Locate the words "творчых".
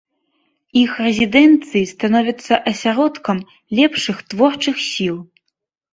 4.33-4.75